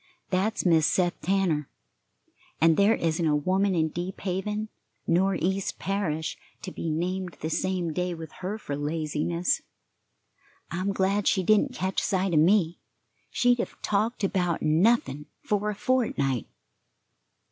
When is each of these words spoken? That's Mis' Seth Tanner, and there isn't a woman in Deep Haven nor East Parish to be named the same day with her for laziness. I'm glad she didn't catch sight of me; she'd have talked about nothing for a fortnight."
That's 0.31 0.65
Mis' 0.65 0.87
Seth 0.87 1.21
Tanner, 1.21 1.69
and 2.59 2.75
there 2.75 2.95
isn't 2.95 3.23
a 3.27 3.35
woman 3.35 3.75
in 3.75 3.89
Deep 3.89 4.21
Haven 4.21 4.69
nor 5.05 5.35
East 5.35 5.77
Parish 5.77 6.39
to 6.63 6.71
be 6.71 6.89
named 6.89 7.33
the 7.41 7.51
same 7.51 7.93
day 7.93 8.15
with 8.15 8.31
her 8.41 8.57
for 8.57 8.75
laziness. 8.75 9.61
I'm 10.71 10.91
glad 10.91 11.27
she 11.27 11.43
didn't 11.43 11.75
catch 11.75 12.01
sight 12.01 12.33
of 12.33 12.39
me; 12.39 12.79
she'd 13.29 13.59
have 13.59 13.79
talked 13.83 14.23
about 14.23 14.63
nothing 14.63 15.27
for 15.43 15.69
a 15.69 15.75
fortnight." 15.75 16.47